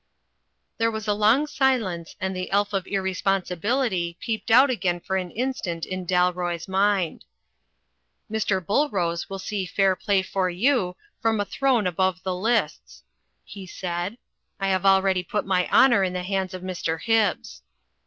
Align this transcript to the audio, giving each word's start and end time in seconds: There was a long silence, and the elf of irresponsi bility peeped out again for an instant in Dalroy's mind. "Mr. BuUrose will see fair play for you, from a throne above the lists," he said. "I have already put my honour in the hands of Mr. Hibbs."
There 0.79 0.89
was 0.89 1.07
a 1.07 1.13
long 1.13 1.45
silence, 1.45 2.15
and 2.19 2.35
the 2.35 2.49
elf 2.49 2.73
of 2.73 2.85
irresponsi 2.85 3.55
bility 3.55 4.17
peeped 4.17 4.49
out 4.49 4.71
again 4.71 4.99
for 4.99 5.15
an 5.15 5.29
instant 5.29 5.85
in 5.85 6.07
Dalroy's 6.07 6.67
mind. 6.67 7.23
"Mr. 8.27 8.59
BuUrose 8.59 9.29
will 9.29 9.37
see 9.37 9.63
fair 9.67 9.95
play 9.95 10.23
for 10.23 10.49
you, 10.49 10.95
from 11.21 11.39
a 11.39 11.45
throne 11.45 11.85
above 11.85 12.23
the 12.23 12.33
lists," 12.33 13.03
he 13.43 13.67
said. 13.67 14.17
"I 14.59 14.69
have 14.69 14.87
already 14.87 15.21
put 15.21 15.45
my 15.45 15.69
honour 15.69 16.03
in 16.03 16.13
the 16.13 16.23
hands 16.23 16.55
of 16.55 16.63
Mr. 16.63 16.99
Hibbs." 16.99 17.61